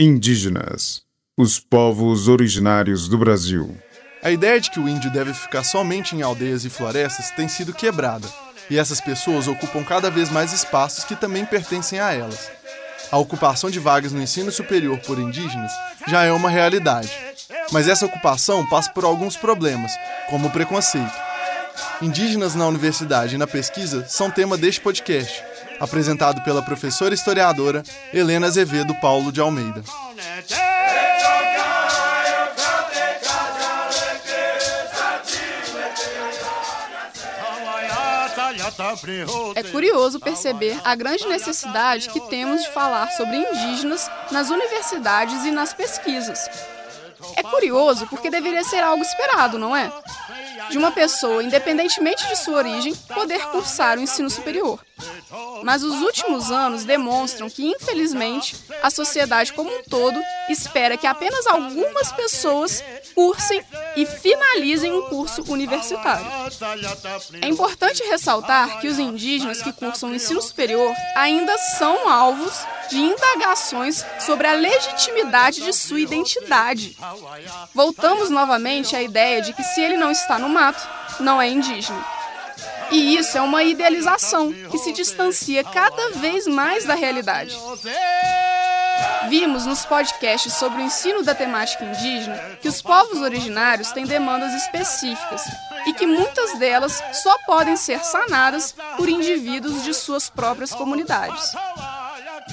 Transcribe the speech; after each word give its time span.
Indígenas, 0.00 1.02
os 1.38 1.60
povos 1.60 2.26
originários 2.26 3.08
do 3.08 3.18
Brasil. 3.18 3.76
A 4.22 4.30
ideia 4.30 4.58
de 4.58 4.70
que 4.70 4.80
o 4.80 4.88
índio 4.88 5.12
deve 5.12 5.34
ficar 5.34 5.62
somente 5.64 6.16
em 6.16 6.22
aldeias 6.22 6.64
e 6.64 6.70
florestas 6.70 7.30
tem 7.32 7.46
sido 7.46 7.74
quebrada, 7.74 8.26
e 8.70 8.78
essas 8.78 9.02
pessoas 9.02 9.46
ocupam 9.46 9.84
cada 9.84 10.10
vez 10.10 10.30
mais 10.30 10.54
espaços 10.54 11.04
que 11.04 11.14
também 11.14 11.44
pertencem 11.44 12.00
a 12.00 12.10
elas. 12.10 12.50
A 13.10 13.18
ocupação 13.18 13.70
de 13.70 13.78
vagas 13.78 14.12
no 14.12 14.22
ensino 14.22 14.50
superior 14.50 14.98
por 15.00 15.18
indígenas 15.18 15.72
já 16.08 16.24
é 16.24 16.32
uma 16.32 16.48
realidade, 16.48 17.12
mas 17.70 17.86
essa 17.86 18.06
ocupação 18.06 18.66
passa 18.66 18.90
por 18.90 19.04
alguns 19.04 19.36
problemas, 19.36 19.92
como 20.30 20.48
o 20.48 20.50
preconceito. 20.50 21.12
Indígenas 22.00 22.54
na 22.54 22.66
universidade 22.66 23.34
e 23.34 23.38
na 23.38 23.46
pesquisa 23.46 24.06
são 24.08 24.30
tema 24.30 24.56
deste 24.56 24.80
podcast, 24.80 25.44
apresentado 25.82 26.44
pela 26.44 26.62
professora 26.62 27.12
historiadora 27.12 27.82
Helena 28.14 28.46
Azevedo 28.46 28.94
Paulo 29.00 29.32
de 29.32 29.40
Almeida. 29.40 29.82
É 39.56 39.62
curioso 39.64 40.20
perceber 40.20 40.80
a 40.84 40.94
grande 40.94 41.26
necessidade 41.26 42.10
que 42.10 42.20
temos 42.28 42.62
de 42.62 42.70
falar 42.70 43.10
sobre 43.10 43.36
indígenas 43.38 44.08
nas 44.30 44.50
universidades 44.50 45.44
e 45.44 45.50
nas 45.50 45.74
pesquisas. 45.74 46.48
É 47.36 47.42
curioso 47.42 48.06
porque 48.06 48.30
deveria 48.30 48.62
ser 48.62 48.84
algo 48.84 49.02
esperado, 49.02 49.58
não 49.58 49.76
é? 49.76 49.90
De 50.70 50.78
uma 50.78 50.92
pessoa, 50.92 51.42
independentemente 51.42 52.26
de 52.28 52.36
sua 52.36 52.58
origem, 52.58 52.94
poder 53.12 53.40
cursar 53.46 53.98
o 53.98 54.00
ensino 54.00 54.30
superior. 54.30 54.78
Mas 55.62 55.82
os 55.82 56.00
últimos 56.02 56.50
anos 56.50 56.84
demonstram 56.84 57.48
que, 57.48 57.64
infelizmente, 57.64 58.56
a 58.82 58.90
sociedade 58.90 59.52
como 59.52 59.70
um 59.70 59.82
todo 59.82 60.20
espera 60.48 60.96
que 60.96 61.06
apenas 61.06 61.46
algumas 61.46 62.12
pessoas 62.12 62.82
cursem 63.14 63.62
e 63.96 64.04
finalizem 64.06 64.92
um 64.92 65.02
curso 65.02 65.42
universitário. 65.50 66.26
É 67.40 67.48
importante 67.48 68.02
ressaltar 68.04 68.80
que 68.80 68.88
os 68.88 68.98
indígenas 68.98 69.62
que 69.62 69.72
cursam 69.72 70.10
o 70.10 70.14
ensino 70.14 70.40
superior 70.42 70.94
ainda 71.14 71.56
são 71.58 72.08
alvos 72.08 72.52
de 72.88 72.98
indagações 72.98 74.04
sobre 74.20 74.46
a 74.46 74.54
legitimidade 74.54 75.62
de 75.62 75.72
sua 75.72 76.00
identidade. 76.00 76.96
Voltamos 77.74 78.30
novamente 78.30 78.94
à 78.94 79.02
ideia 79.02 79.40
de 79.40 79.52
que 79.52 79.62
se 79.62 79.80
ele 79.80 79.96
não 79.96 80.10
está 80.10 80.38
no 80.38 80.48
mato, 80.48 80.86
não 81.20 81.40
é 81.40 81.48
indígena. 81.48 82.21
E 82.92 83.16
isso 83.16 83.38
é 83.38 83.40
uma 83.40 83.64
idealização 83.64 84.52
que 84.52 84.78
se 84.78 84.92
distancia 84.92 85.64
cada 85.64 86.10
vez 86.10 86.46
mais 86.46 86.84
da 86.84 86.94
realidade. 86.94 87.58
Vimos 89.28 89.64
nos 89.64 89.86
podcasts 89.86 90.52
sobre 90.52 90.82
o 90.82 90.84
ensino 90.84 91.22
da 91.22 91.34
temática 91.34 91.84
indígena 91.84 92.38
que 92.60 92.68
os 92.68 92.82
povos 92.82 93.20
originários 93.20 93.90
têm 93.92 94.04
demandas 94.04 94.52
específicas 94.54 95.42
e 95.86 95.92
que 95.94 96.06
muitas 96.06 96.58
delas 96.58 97.02
só 97.14 97.36
podem 97.46 97.76
ser 97.76 98.04
sanadas 98.04 98.74
por 98.96 99.08
indivíduos 99.08 99.82
de 99.82 99.94
suas 99.94 100.28
próprias 100.28 100.72
comunidades. 100.72 101.52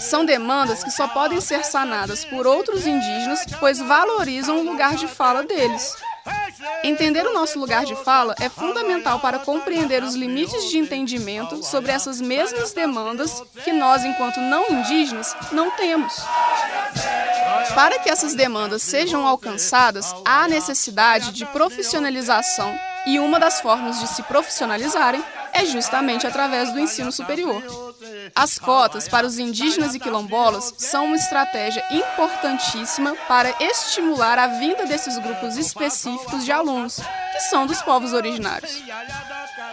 São 0.00 0.24
demandas 0.24 0.84
que 0.84 0.90
só 0.90 1.08
podem 1.08 1.40
ser 1.40 1.64
sanadas 1.64 2.24
por 2.24 2.46
outros 2.46 2.86
indígenas, 2.86 3.44
pois 3.58 3.80
valorizam 3.80 4.58
o 4.58 4.62
lugar 4.62 4.94
de 4.94 5.08
fala 5.08 5.42
deles. 5.42 5.96
Entender 6.88 7.26
o 7.26 7.34
nosso 7.34 7.58
lugar 7.58 7.84
de 7.84 7.94
fala 7.94 8.34
é 8.40 8.48
fundamental 8.48 9.20
para 9.20 9.38
compreender 9.38 10.02
os 10.02 10.14
limites 10.14 10.70
de 10.70 10.78
entendimento 10.78 11.62
sobre 11.62 11.92
essas 11.92 12.18
mesmas 12.18 12.72
demandas 12.72 13.42
que 13.62 13.74
nós, 13.74 14.06
enquanto 14.06 14.40
não 14.40 14.64
indígenas, 14.70 15.36
não 15.52 15.70
temos. 15.72 16.14
Para 17.74 17.98
que 17.98 18.08
essas 18.08 18.34
demandas 18.34 18.80
sejam 18.80 19.26
alcançadas, 19.26 20.14
há 20.24 20.48
necessidade 20.48 21.30
de 21.32 21.44
profissionalização 21.44 22.74
e 23.06 23.18
uma 23.18 23.38
das 23.38 23.60
formas 23.60 24.00
de 24.00 24.06
se 24.06 24.22
profissionalizarem 24.22 25.22
é 25.52 25.66
justamente 25.66 26.26
através 26.26 26.72
do 26.72 26.80
ensino 26.80 27.12
superior. 27.12 27.87
As 28.34 28.58
cotas 28.58 29.08
para 29.08 29.26
os 29.26 29.38
indígenas 29.38 29.94
e 29.94 30.00
quilombolas 30.00 30.74
são 30.78 31.06
uma 31.06 31.16
estratégia 31.16 31.84
importantíssima 31.90 33.14
para 33.26 33.54
estimular 33.60 34.38
a 34.38 34.46
vinda 34.46 34.86
desses 34.86 35.18
grupos 35.18 35.56
específicos 35.56 36.44
de 36.44 36.52
alunos, 36.52 37.00
que 37.32 37.40
são 37.42 37.66
dos 37.66 37.82
povos 37.82 38.12
originários. 38.12 38.82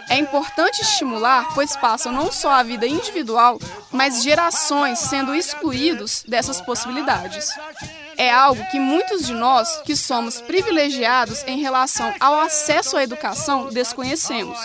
É 0.08 0.16
importante 0.18 0.82
estimular, 0.82 1.52
pois 1.54 1.76
passam 1.76 2.12
não 2.12 2.30
só 2.30 2.50
a 2.50 2.62
vida 2.62 2.86
individual, 2.86 3.58
mas 3.90 4.22
gerações 4.22 4.98
sendo 4.98 5.34
excluídos 5.34 6.24
dessas 6.26 6.60
possibilidades 6.60 7.48
é 8.16 8.32
algo 8.32 8.64
que 8.70 8.78
muitos 8.78 9.26
de 9.26 9.34
nós, 9.34 9.80
que 9.84 9.96
somos 9.96 10.40
privilegiados 10.40 11.42
em 11.46 11.60
relação 11.60 12.12
ao 12.18 12.40
acesso 12.40 12.96
à 12.96 13.02
educação, 13.02 13.68
desconhecemos. 13.68 14.58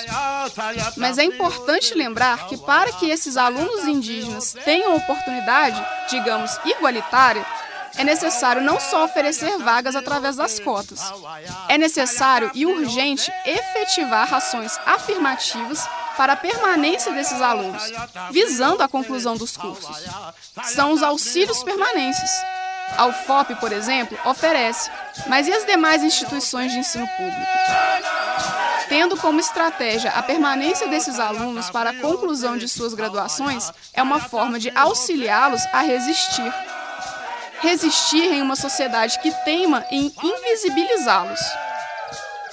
Mas 0.97 1.17
é 1.17 1.23
importante 1.23 1.93
lembrar 1.93 2.47
que, 2.47 2.57
para 2.57 2.91
que 2.93 3.09
esses 3.09 3.37
alunos 3.37 3.85
indígenas 3.85 4.55
tenham 4.65 4.95
oportunidade, 4.95 5.83
digamos, 6.09 6.51
igualitária, 6.65 7.45
é 7.97 8.03
necessário 8.03 8.61
não 8.61 8.79
só 8.79 9.03
oferecer 9.03 9.57
vagas 9.57 9.95
através 9.95 10.37
das 10.37 10.59
cotas, 10.59 11.01
é 11.67 11.77
necessário 11.77 12.49
e 12.53 12.65
urgente 12.65 13.31
efetivar 13.45 14.33
ações 14.33 14.79
afirmativas 14.85 15.85
para 16.15 16.33
a 16.33 16.37
permanência 16.37 17.11
desses 17.11 17.41
alunos, 17.41 17.83
visando 18.31 18.81
a 18.83 18.87
conclusão 18.87 19.35
dos 19.35 19.57
cursos. 19.57 19.97
São 20.63 20.91
os 20.91 21.03
auxílios 21.03 21.63
permanentes, 21.63 22.31
a 22.97 23.05
UFOP, 23.07 23.55
por 23.55 23.71
exemplo, 23.71 24.17
oferece, 24.25 24.89
mas 25.27 25.47
e 25.47 25.53
as 25.53 25.65
demais 25.65 26.03
instituições 26.03 26.71
de 26.71 26.79
ensino 26.79 27.07
público? 27.07 27.47
Tendo 28.89 29.15
como 29.15 29.39
estratégia 29.39 30.11
a 30.11 30.21
permanência 30.21 30.87
desses 30.87 31.17
alunos 31.17 31.69
para 31.69 31.91
a 31.91 31.95
conclusão 32.01 32.57
de 32.57 32.67
suas 32.67 32.93
graduações, 32.93 33.71
é 33.93 34.03
uma 34.03 34.19
forma 34.19 34.59
de 34.59 34.69
auxiliá-los 34.75 35.65
a 35.71 35.81
resistir. 35.81 36.53
Resistir 37.61 38.25
em 38.33 38.41
uma 38.41 38.55
sociedade 38.55 39.19
que 39.19 39.31
teima 39.45 39.85
em 39.91 40.13
invisibilizá-los. 40.21 41.39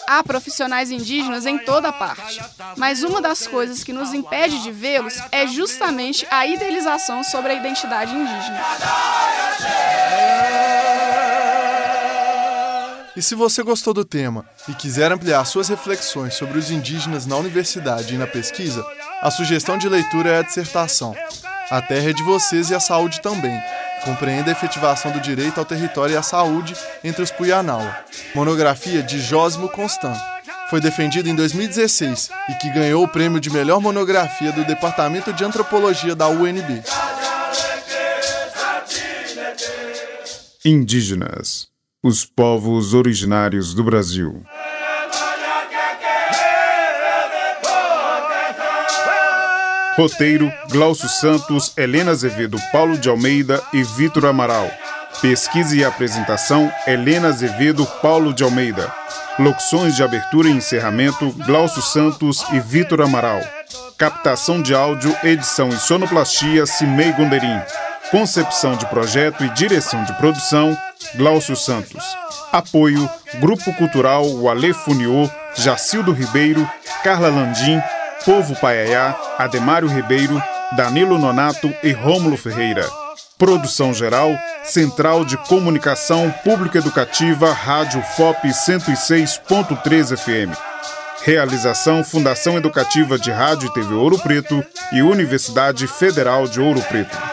Há 0.07 0.23
profissionais 0.23 0.91
indígenas 0.91 1.45
em 1.45 1.59
toda 1.59 1.93
parte, 1.93 2.41
mas 2.77 3.03
uma 3.03 3.21
das 3.21 3.47
coisas 3.47 3.85
que 3.85 3.93
nos 3.93 4.15
impede 4.15 4.63
de 4.63 4.71
vê-los 4.71 5.21
é 5.31 5.47
justamente 5.47 6.27
a 6.31 6.47
idealização 6.47 7.23
sobre 7.23 7.53
a 7.53 7.57
identidade 7.57 8.15
indígena. 8.15 8.65
E 13.19 13.23
se 13.23 13.35
você 13.35 13.65
gostou 13.65 13.93
do 13.93 14.05
tema 14.05 14.45
e 14.69 14.73
quiser 14.73 15.11
ampliar 15.11 15.45
suas 15.45 15.67
reflexões 15.67 16.35
sobre 16.35 16.57
os 16.57 16.71
indígenas 16.71 17.27
na 17.27 17.35
universidade 17.35 18.15
e 18.15 18.17
na 18.17 18.29
pesquisa, 18.29 18.87
a 19.21 19.29
sugestão 19.29 19.77
de 19.77 19.89
leitura 19.89 20.31
é 20.31 20.39
a 20.39 20.43
dissertação 20.43 21.17
A 21.69 21.83
Terra 21.83 22.11
é 22.11 22.13
de 22.13 22.23
Vocês 22.23 22.71
e 22.71 22.77
a 22.77 22.79
Saúde 22.79 23.21
também, 23.21 23.61
compreende 24.05 24.49
a 24.49 24.53
efetivação 24.53 25.11
do 25.11 25.19
direito 25.19 25.59
ao 25.59 25.65
território 25.65 26.15
e 26.15 26.17
à 26.17 26.23
saúde 26.23 26.77
entre 27.03 27.21
os 27.21 27.33
Puyanawa. 27.33 27.93
Monografia 28.37 29.03
de 29.03 29.21
Jósimo 29.21 29.69
Constant. 29.69 30.17
Foi 30.71 30.81
defendida 30.81 31.29
em 31.29 31.35
2016 31.35 32.31
e 32.51 32.55
que 32.55 32.71
ganhou 32.71 33.03
o 33.03 33.09
prêmio 33.09 33.41
de 33.41 33.51
melhor 33.51 33.81
monografia 33.81 34.53
do 34.53 34.65
Departamento 34.65 35.33
de 35.33 35.45
Antropologia 35.45 36.15
da 36.15 36.29
UNB. 36.29 36.85
Indígenas, 40.65 41.67
os 42.09 42.25
povos 42.25 42.95
originários 42.95 43.75
do 43.75 43.85
Brasil. 43.85 44.43
Roteiro: 49.95 50.51
Glaucio 50.71 51.09
Santos, 51.09 51.73
Helena 51.77 52.13
Azevedo, 52.13 52.59
Paulo 52.73 52.97
de 52.97 53.11
Almeida 53.11 53.63
e 53.75 53.83
Vitor 53.83 54.25
Amaral. 54.25 54.71
Pesquisa 55.21 55.77
e 55.77 55.85
apresentação: 55.85 56.73
Helena 56.87 57.29
Azevedo, 57.29 57.85
Paulo 58.01 58.33
de 58.33 58.43
Almeida. 58.43 58.91
Locuções 59.39 59.95
de 59.95 60.03
abertura 60.03 60.49
e 60.49 60.53
encerramento: 60.53 61.31
Glaucio 61.45 61.83
Santos 61.83 62.43
e 62.53 62.59
Vitor 62.59 63.03
Amaral. 63.03 63.41
Captação 63.99 64.63
de 64.63 64.75
áudio, 64.75 65.15
edição 65.23 65.69
e 65.69 65.77
sonoplastia: 65.77 66.65
Cimei 66.65 67.13
Gonderim. 67.13 67.61
Concepção 68.11 68.75
de 68.75 68.87
projeto 68.87 69.45
e 69.45 69.51
direção 69.51 70.03
de 70.05 70.15
produção: 70.15 70.77
Glaucio 71.15 71.55
Santos. 71.55 72.03
Apoio: 72.51 73.09
Grupo 73.35 73.73
Cultural 73.75 74.25
Wale 74.43 74.73
Funiô, 74.73 75.29
Jacildo 75.55 76.13
Ribeiro, 76.13 76.69
Carla 77.05 77.29
Landim, 77.29 77.83
Povo 78.25 78.57
Paiaiá, 78.57 79.15
Ademário 79.37 79.89
Ribeiro, 79.89 80.43
Danilo 80.75 81.19
Nonato 81.19 81.73
e 81.83 81.93
Rômulo 81.93 82.39
Ferreira. 82.39 82.89
Produção 83.37 83.93
geral, 83.93 84.31
Central 84.65 85.25
de 85.25 85.37
Comunicação 85.37 86.35
Público 86.43 86.79
Educativa, 86.79 87.53
Rádio 87.53 88.03
FOP 88.17 88.49
106.3 88.49 90.17
FM. 90.17 90.57
Realização 91.25 92.03
Fundação 92.03 92.57
Educativa 92.57 93.19
de 93.19 93.31
Rádio 93.31 93.69
e 93.69 93.75
TV 93.75 93.93
Ouro 93.93 94.19
Preto 94.19 94.65
e 94.93 95.03
Universidade 95.03 95.87
Federal 95.87 96.49
de 96.49 96.59
Ouro 96.61 96.81
Preto. 96.83 97.28